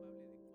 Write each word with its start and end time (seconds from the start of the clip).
culpable 0.00 0.46
de 0.46 0.49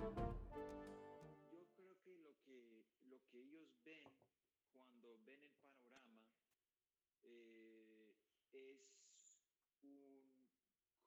Yo 0.05 1.65
creo 1.73 1.97
que 2.03 2.15
lo 2.19 2.37
que, 2.43 2.85
lo 3.05 3.19
que 3.25 3.39
ellos 3.39 3.67
ven 3.83 4.13
cuando 4.71 5.17
ven 5.25 5.41
el 5.43 5.55
panorama 5.55 6.21
eh, 7.23 8.15
es 8.53 9.39
un, 9.81 10.31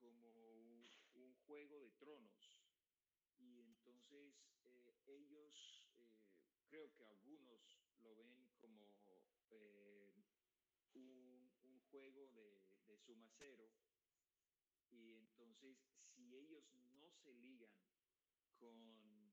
como 0.00 0.28
un, 1.14 1.32
juego 1.46 1.78
de 1.78 1.92
tronos. 1.92 2.58
Y 3.38 3.60
entonces 3.60 4.34
eh, 4.64 4.96
ellos, 5.06 5.86
eh, 5.94 6.34
creo 6.66 6.92
que 6.92 7.04
algunos 7.04 7.80
lo 8.00 8.16
ven 8.16 8.48
como 8.60 8.84
un, 10.94 11.80
juego 11.90 12.26
de 12.26 12.96
suma 12.98 13.30
cero. 13.38 13.70
Y 14.90 15.14
entonces 15.14 15.78
si 16.02 16.34
ellos 16.34 16.64
no 17.00 17.10
se 17.12 17.32
ligan 17.34 17.97
con, 18.58 19.32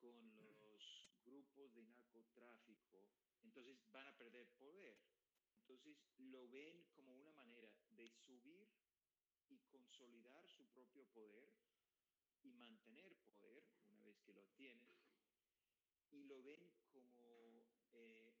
con 0.00 0.36
los 0.36 1.10
grupos 1.24 1.74
de 1.74 1.82
narcotráfico, 1.82 3.08
entonces 3.42 3.78
van 3.92 4.06
a 4.06 4.16
perder 4.16 4.48
poder. 4.58 4.98
Entonces 5.60 5.98
lo 6.18 6.48
ven 6.48 6.86
como 6.94 7.14
una 7.14 7.32
manera 7.32 7.70
de 7.90 8.08
subir 8.08 8.68
y 9.48 9.58
consolidar 9.70 10.48
su 10.48 10.66
propio 10.68 11.04
poder 11.06 11.52
y 12.42 12.52
mantener 12.52 13.14
poder 13.16 13.64
una 13.90 14.02
vez 14.02 14.18
que 14.20 14.32
lo 14.32 14.44
tienen. 14.56 14.90
Y 16.10 16.24
lo 16.24 16.42
ven 16.42 16.72
como 16.90 17.66
eh, 17.92 18.34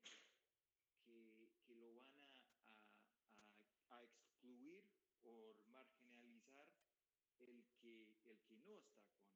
que, 1.04 1.50
que, 1.66 1.74
lo 1.76 1.94
van 1.94 2.16
a, 2.22 2.56
a, 3.90 3.96
a, 3.96 4.02
excluir 4.04 4.84
o 5.24 5.54
marginalizar 5.66 6.66
el 7.40 7.64
que, 7.76 8.16
el 8.24 8.40
que 8.40 8.56
no 8.56 8.74
está 8.74 9.04
con, 9.18 9.27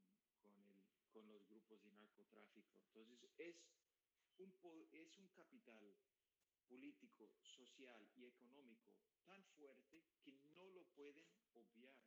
con, 1.13 1.29
los 1.29 1.47
grupos 1.49 1.83
de 1.83 1.93
narcotráfico. 1.93 2.75
Entonces 2.87 3.19
es 3.39 3.57
un, 4.39 4.87
es 4.93 5.19
un 5.19 5.29
capital 5.29 5.95
político, 6.69 7.31
social 7.43 8.09
y 8.17 8.27
económico 8.27 8.97
tan 9.25 9.45
fuerte 9.57 10.03
que 10.23 10.33
no 10.55 10.67
lo 10.69 10.85
pueden 10.95 11.29
obviar, 11.55 12.03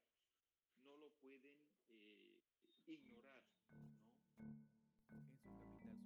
no 0.84 0.98
lo 0.98 1.10
pueden 1.22 1.58
eh, 1.88 2.42
ignorar. 2.86 3.46
¿no? 5.44 6.05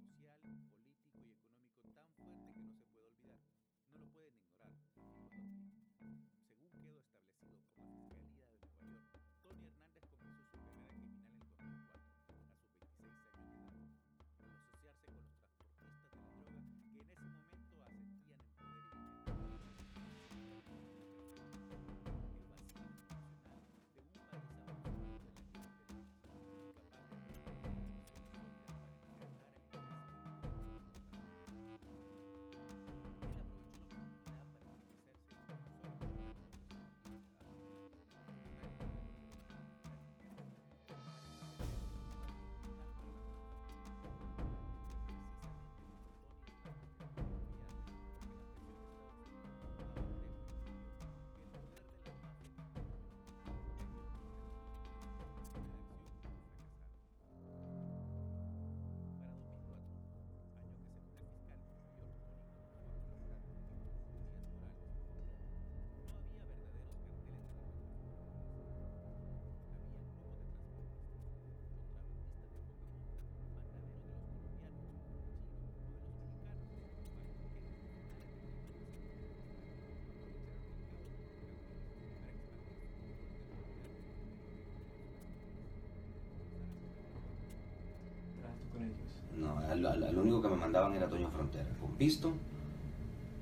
No, 89.38 89.58
al, 89.58 89.84
al- 89.86 90.04
al 90.04 90.18
único 90.18 90.42
que 90.42 90.48
me 90.48 90.56
mandaban 90.56 90.94
era 90.94 91.08
Toño 91.08 91.30
Frontera, 91.30 91.68
con 91.80 91.92
pisto 91.92 92.32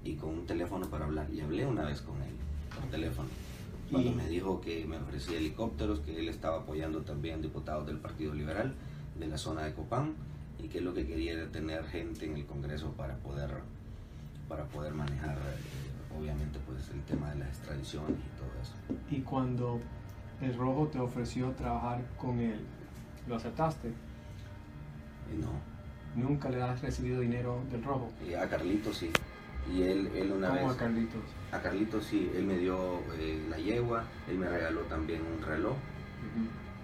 y 0.04 0.14
con 0.14 0.30
un 0.30 0.46
teléfono 0.46 0.86
para 0.88 1.06
hablar. 1.06 1.28
Y 1.32 1.40
hablé 1.40 1.66
una 1.66 1.84
vez 1.84 2.00
con 2.02 2.16
él, 2.22 2.30
por 2.74 2.88
teléfono. 2.90 3.28
Cuando 3.90 4.10
Y- 4.10 4.14
me 4.14 4.28
dijo 4.28 4.60
que 4.60 4.84
me 4.86 4.96
ofrecía 4.98 5.38
helicópteros, 5.38 6.00
que 6.00 6.18
él 6.18 6.28
estaba 6.28 6.58
apoyando 6.58 7.00
también 7.02 7.40
diputados 7.42 7.86
del 7.86 7.98
Partido 7.98 8.34
Liberal 8.34 8.74
de 9.18 9.26
la 9.26 9.38
zona 9.38 9.62
de 9.62 9.72
Copán 9.74 10.14
y 10.62 10.68
que 10.68 10.80
lo 10.80 10.92
que 10.94 11.06
quería 11.06 11.32
era 11.32 11.50
tener 11.50 11.84
gente 11.86 12.26
en 12.26 12.36
el 12.36 12.44
Congreso 12.46 12.92
para 12.92 13.16
poder, 13.16 13.50
para 14.48 14.64
poder 14.66 14.92
manejar, 14.92 15.36
eh, 15.36 16.16
obviamente, 16.18 16.58
pues 16.66 16.88
el 16.90 17.00
tema 17.02 17.30
de 17.30 17.40
las 17.40 17.48
extradiciones 17.48 18.10
y 18.18 18.38
todo 18.38 18.50
eso. 18.62 18.74
Y 19.10 19.22
cuando 19.22 19.80
el 20.42 20.54
rojo 20.54 20.86
te 20.88 20.98
ofreció 21.00 21.50
trabajar 21.52 22.04
con 22.18 22.38
él, 22.40 22.60
¿lo 23.26 23.36
aceptaste? 23.36 23.88
Y 25.32 25.36
no, 25.40 25.50
Nunca 26.16 26.48
le 26.50 26.60
has 26.62 26.80
recibido 26.82 27.20
dinero 27.20 27.60
del 27.70 27.82
rojo. 27.84 28.10
y 28.28 28.34
a 28.34 28.48
Carlitos 28.48 28.96
sí. 28.98 29.10
Y 29.72 29.82
él, 29.82 30.10
él 30.14 30.32
una 30.32 30.48
¿Cómo 30.48 30.68
vez... 30.68 30.76
a 30.76 30.78
Carlitos? 30.78 31.20
A 31.52 31.60
Carlitos 31.60 32.04
sí, 32.04 32.30
él 32.34 32.44
me 32.44 32.56
dio 32.58 33.00
eh, 33.18 33.46
la 33.50 33.58
yegua, 33.58 34.04
él 34.28 34.38
me 34.38 34.48
regaló 34.48 34.80
también 34.82 35.20
un 35.22 35.42
reloj, 35.46 35.76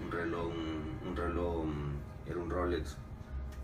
un 0.04 0.10
reloj, 0.12 0.46
un, 0.48 1.08
un 1.08 1.16
reloj, 1.16 1.64
mm, 1.64 2.28
era 2.30 2.38
un 2.38 2.50
Rolex, 2.50 2.96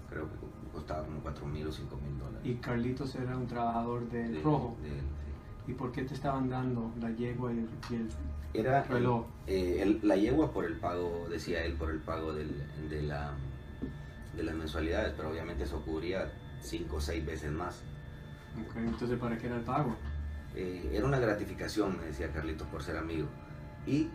creo 0.09 0.25
que 0.25 0.37
costaba 0.73 1.05
como 1.05 1.21
4 1.21 1.47
mil 1.47 1.67
o 1.67 1.73
5 1.73 1.97
mil 1.97 2.19
dólares. 2.19 2.41
Y 2.45 2.55
Carlitos 2.55 3.15
era 3.15 3.37
un 3.37 3.47
trabajador 3.47 4.09
del 4.11 4.33
De- 4.35 4.41
rojo. 4.43 4.77
de. 4.83 4.91
¿Y 5.71 5.75
por 5.75 5.93
qué 5.93 6.03
te 6.03 6.15
estaban 6.15 6.49
dando 6.49 6.91
la 7.01 7.11
yegua 7.11 7.53
y 7.53 7.59
el, 7.59 7.69
y 7.91 7.95
el- 7.97 8.09
Era 8.55 8.83
Reloj. 8.85 9.27
eh, 9.47 9.79
el- 9.83 10.01
la 10.03 10.17
yegua 10.17 10.51
por 10.51 10.65
el 10.65 10.75
pago, 10.79 11.27
decía 11.31 11.63
él, 11.65 11.75
por 11.75 11.91
el 11.91 11.99
pago 11.99 12.33
del- 12.33 12.65
de, 12.89 13.03
la, 13.03 13.33
de 14.37 14.43
las 14.43 14.55
mensualidades, 14.55 15.15
pero 15.17 15.31
obviamente 15.31 15.65
eso 15.65 15.83
cubría 15.83 16.31
5 16.61 16.97
o 16.97 17.01
6 17.01 17.27
veces 17.27 17.51
más. 17.51 17.83
Ok, 18.59 18.77
entonces 18.77 19.19
para 19.19 19.39
qué 19.39 19.47
era 19.47 19.57
el 19.57 19.63
pago? 19.63 19.97
Eh, 20.55 20.91
era 20.93 21.07
una 21.07 21.19
gratificación, 21.19 21.97
me 21.99 22.07
decía 22.07 22.33
Carlitos, 22.33 22.67
por 22.69 22.83
ser 22.83 22.97
amigo. 22.97 23.29
Y 23.87 24.09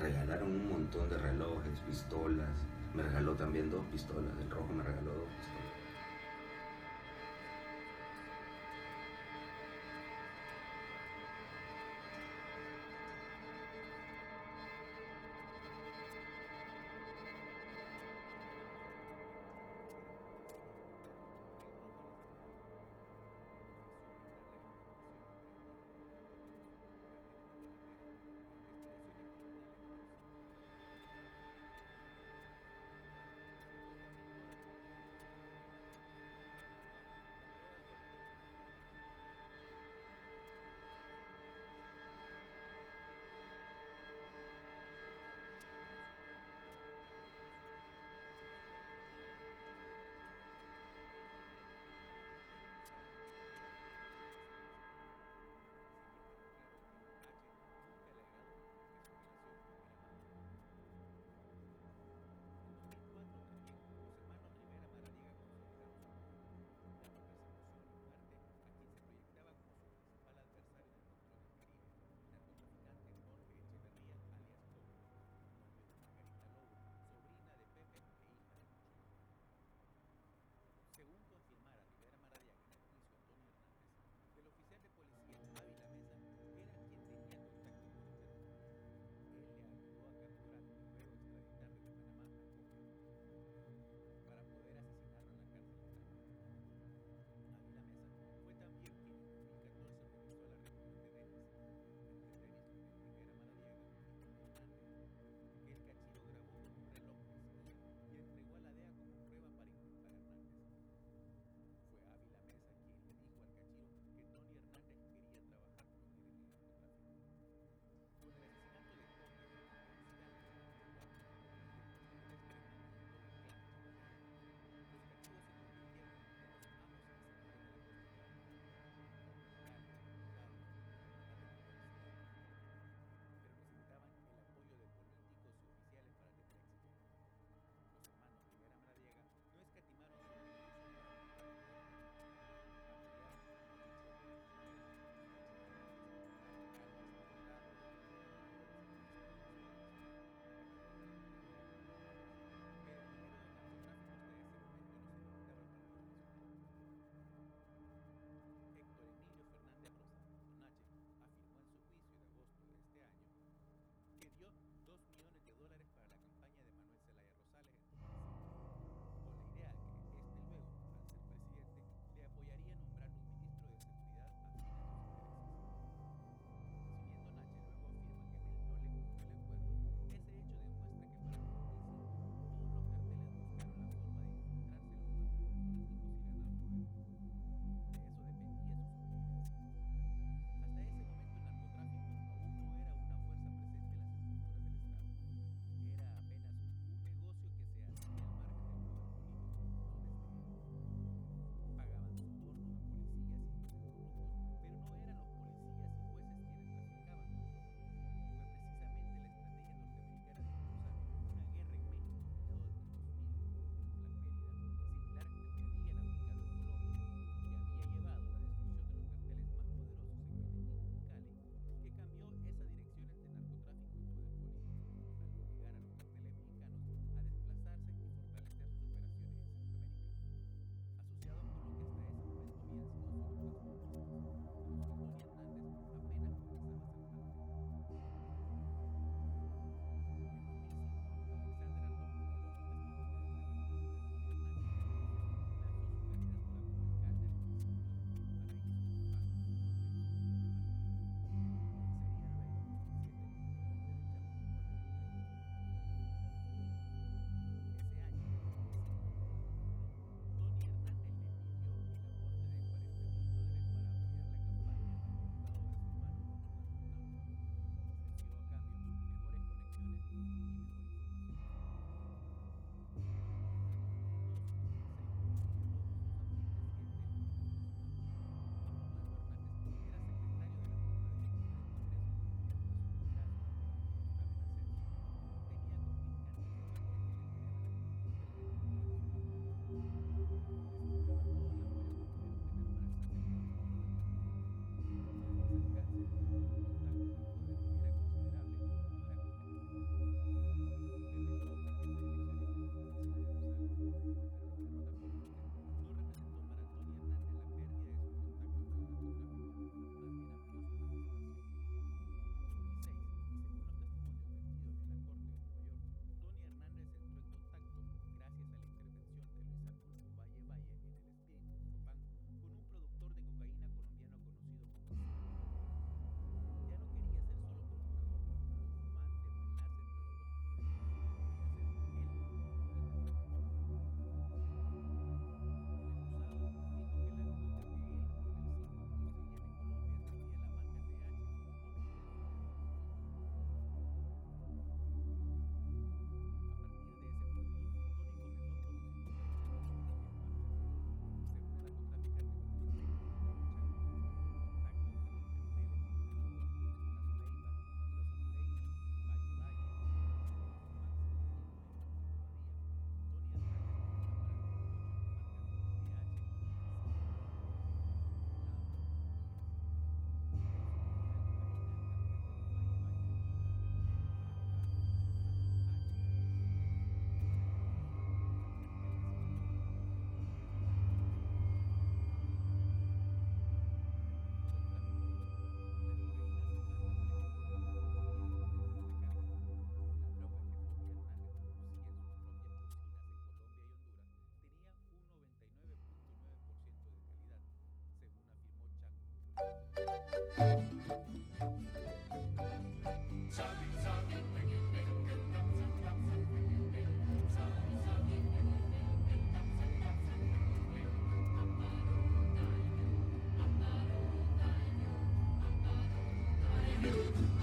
regalaron 0.00 0.50
un 0.50 0.68
montón 0.68 1.08
de 1.08 1.18
relojes, 1.18 1.78
pistolas. 1.86 2.48
Me 2.94 3.02
regaló 3.02 3.34
también 3.34 3.70
dos 3.70 3.84
pistolas. 3.92 4.32
El 4.40 4.50
rojo 4.50 4.72
me 4.72 4.82
regaló 4.82 5.12
dos 5.12 5.28
pistolas. 5.28 5.55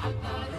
I'm 0.04 0.53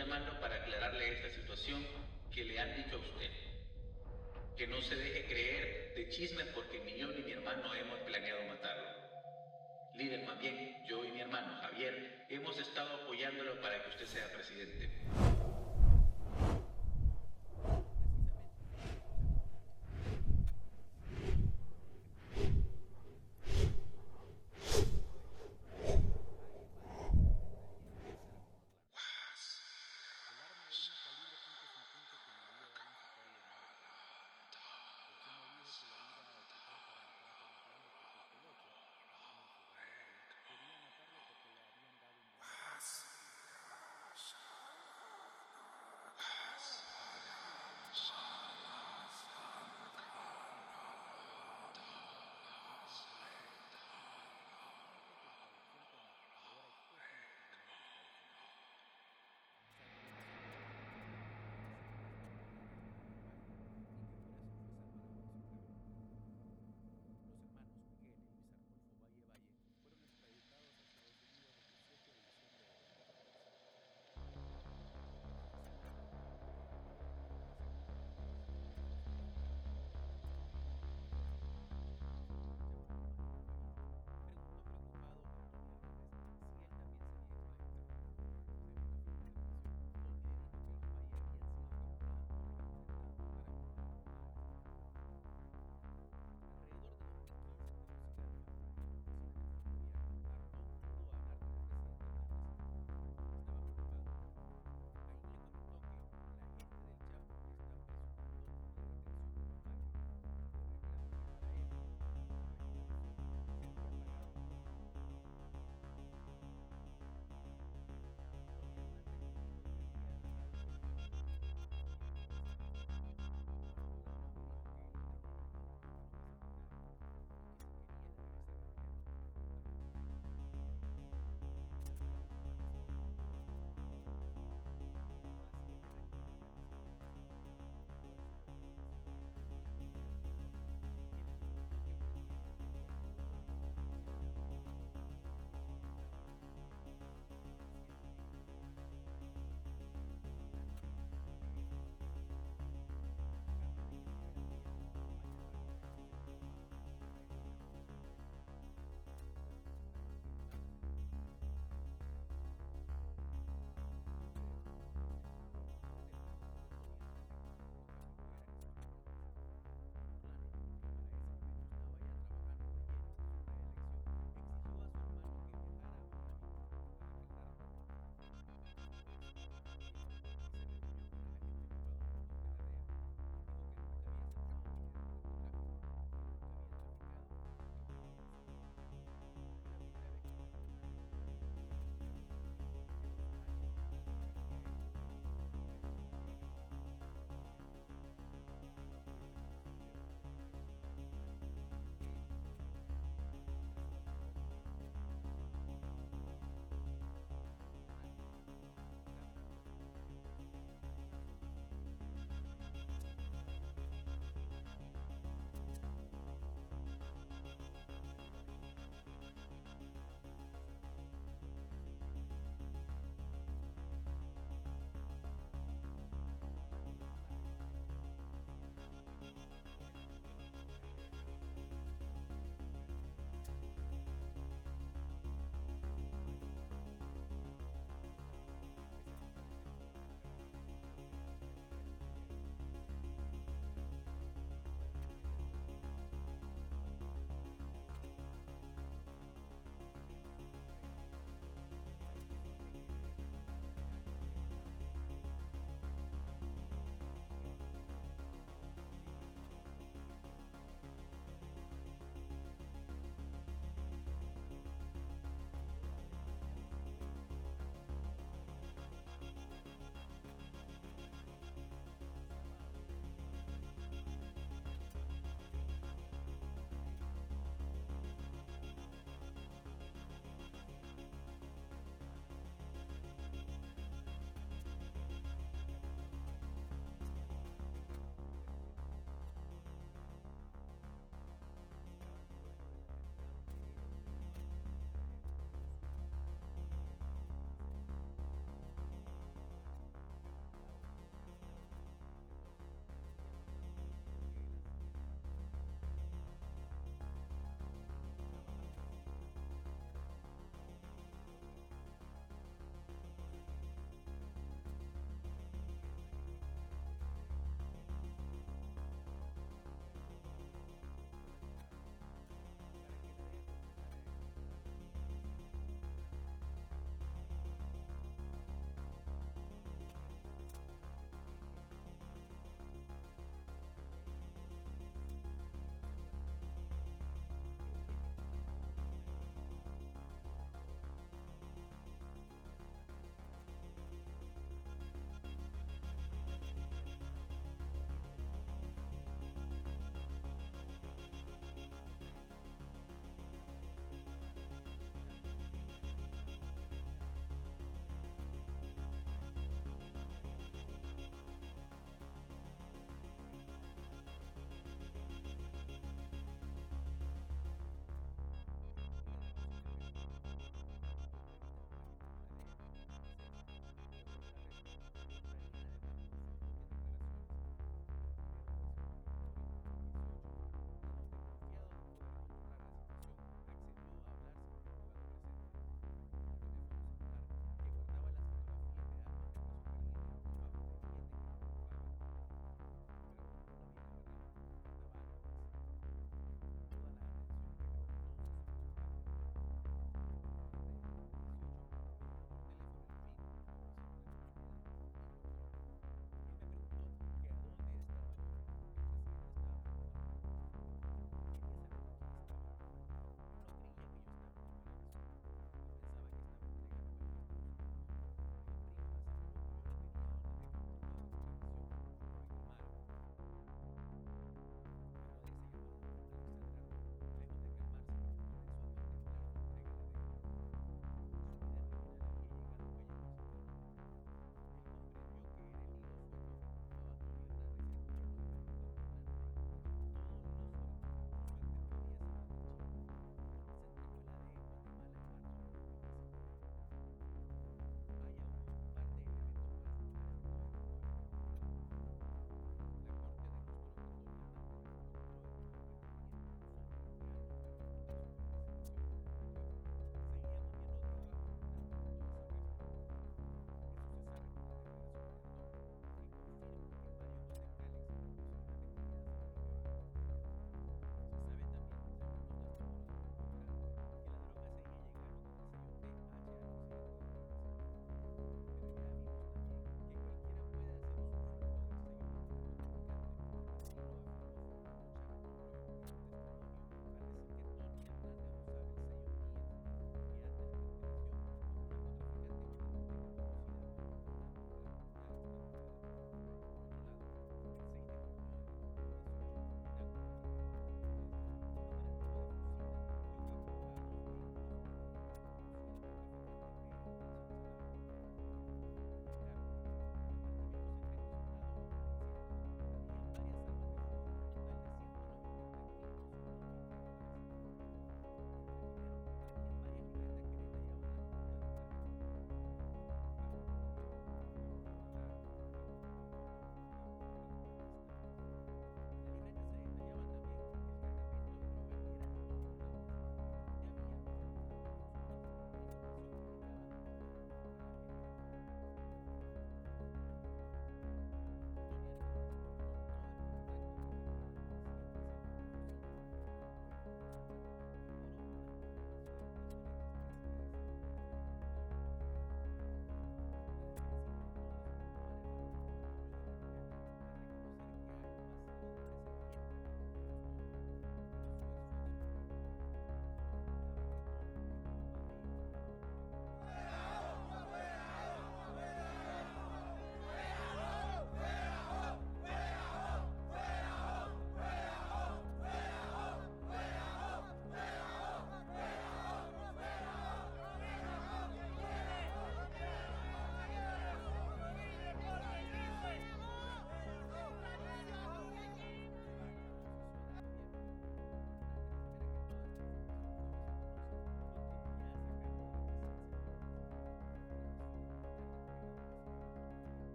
llamando 0.00 0.40
para 0.40 0.56
aclararle 0.56 1.12
esta 1.12 1.30
situación 1.30 1.84
que 2.32 2.44
le 2.44 2.58
han 2.58 2.74
dicho 2.76 2.96
a 2.96 3.00
usted. 3.00 3.30
Que 4.56 4.66
no 4.66 4.80
se 4.82 4.96
deje 4.96 5.24
creer 5.26 5.92
de 5.94 6.08
chismes 6.10 6.46
porque 6.54 6.80
ni 6.80 6.98
yo 6.98 7.08
ni 7.08 7.22
mi 7.22 7.32
hermano 7.32 7.74
hemos 7.74 7.98
planeado 8.00 8.42
matarlo. 8.44 8.88
Líder, 9.96 10.24
más 10.26 10.40
bien, 10.40 10.76
yo 10.88 11.04
y 11.04 11.10
mi 11.12 11.20
hermano 11.20 11.60
Javier 11.60 12.24
hemos 12.28 12.58
estado 12.58 13.02
apoyándolo 13.02 13.60
para 13.60 13.82
que 13.82 13.90
usted 13.90 14.06
sea 14.06 14.32
presidente. 14.32 14.90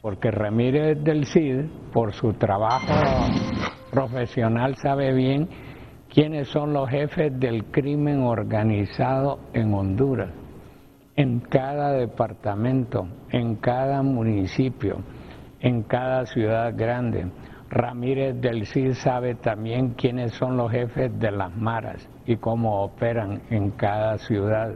Porque 0.00 0.30
Ramírez 0.30 1.02
del 1.02 1.26
CID, 1.26 1.66
por 1.92 2.12
su 2.12 2.32
trabajo 2.34 2.94
profesional, 3.90 4.76
sabe 4.76 5.12
bien 5.12 5.48
quiénes 6.08 6.48
son 6.48 6.72
los 6.72 6.88
jefes 6.88 7.38
del 7.38 7.64
crimen 7.66 8.22
organizado 8.22 9.40
en 9.52 9.74
Honduras, 9.74 10.30
en 11.16 11.40
cada 11.40 11.92
departamento, 11.92 13.08
en 13.30 13.56
cada 13.56 14.02
municipio, 14.02 15.02
en 15.60 15.82
cada 15.82 16.26
ciudad 16.26 16.74
grande. 16.76 17.26
Ramírez 17.70 18.40
del 18.40 18.66
CID 18.66 18.92
sabe 18.94 19.34
también 19.34 19.90
quiénes 19.90 20.32
son 20.32 20.56
los 20.56 20.70
jefes 20.70 21.18
de 21.18 21.30
las 21.30 21.54
maras 21.54 22.08
y 22.24 22.36
cómo 22.36 22.82
operan 22.82 23.42
en 23.50 23.72
cada 23.72 24.16
ciudad. 24.18 24.74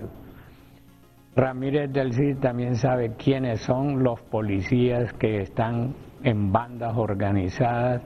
Ramírez 1.35 1.91
del 1.91 2.13
CID 2.13 2.41
también 2.41 2.77
sabe 2.77 3.15
quiénes 3.17 3.63
son 3.63 4.03
los 4.03 4.21
policías 4.21 5.15
que 5.15 5.41
están 5.41 5.95
en 6.23 6.53
bandas 6.53 6.95
organizadas 6.95 8.03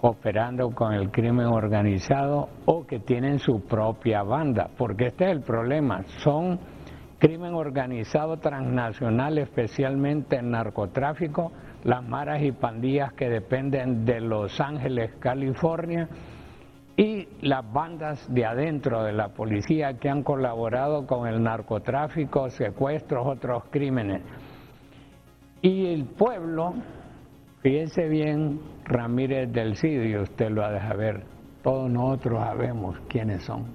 operando 0.00 0.70
con 0.70 0.92
el 0.92 1.10
crimen 1.10 1.46
organizado 1.46 2.48
o 2.66 2.86
que 2.86 3.00
tienen 3.00 3.40
su 3.40 3.62
propia 3.66 4.22
banda, 4.22 4.70
porque 4.76 5.06
este 5.08 5.24
es 5.24 5.32
el 5.32 5.40
problema, 5.42 6.04
son 6.22 6.60
crimen 7.18 7.54
organizado 7.54 8.36
transnacional, 8.36 9.38
especialmente 9.38 10.36
en 10.36 10.50
narcotráfico, 10.50 11.52
las 11.82 12.02
maras 12.04 12.42
y 12.42 12.52
pandillas 12.52 13.12
que 13.12 13.28
dependen 13.28 14.04
de 14.04 14.20
Los 14.20 14.60
Ángeles, 14.60 15.12
California, 15.18 16.08
y 16.96 17.28
las 17.40 17.70
bandas 17.72 18.32
de 18.32 18.44
adentro 18.44 19.02
de 19.02 19.12
la 19.12 19.28
policía 19.28 19.98
que 19.98 20.08
han 20.08 20.22
colaborado 20.22 21.06
con 21.06 21.26
el 21.26 21.42
narcotráfico, 21.42 22.50
secuestros, 22.50 23.26
otros 23.26 23.64
crímenes. 23.70 24.22
Y 25.62 25.86
el 25.86 26.04
pueblo 26.04 26.74
Fíjense 27.62 28.08
bien, 28.08 28.60
Ramírez 28.84 29.52
del 29.52 29.76
Cid, 29.76 30.18
usted 30.18 30.50
lo 30.50 30.64
ha 30.64 30.72
de 30.72 30.80
saber, 30.80 31.22
todos 31.62 31.88
nosotros 31.88 32.40
sabemos 32.40 32.98
quiénes 33.08 33.44
son. 33.44 33.66